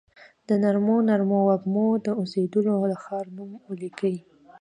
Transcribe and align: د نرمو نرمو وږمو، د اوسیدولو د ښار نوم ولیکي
د 0.47 0.49
نرمو 0.63 0.97
نرمو 1.09 1.39
وږمو، 1.49 1.87
د 2.05 2.07
اوسیدولو 2.19 2.73
د 2.91 2.93
ښار 3.03 3.25
نوم 3.37 3.51
ولیکي 3.69 4.15